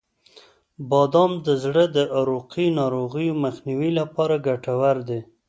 •بادام 0.89 1.31
د 1.45 1.47
زړه 1.63 1.83
د 1.95 1.97
عروقی 2.17 2.67
ناروغیو 2.79 3.39
مخنیوي 3.45 3.91
لپاره 3.99 4.35
ګټور 4.47 4.95
دي. 5.09 5.21